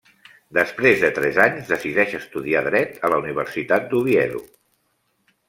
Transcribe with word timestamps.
Després 0.57 1.03
de 1.03 1.11
tres 1.17 1.37
anys, 1.43 1.67
decideix 1.73 2.15
estudiar 2.21 2.65
dret 2.69 2.99
a 3.09 3.13
la 3.15 3.21
Universitat 3.25 3.87
d'Oviedo. 3.93 4.43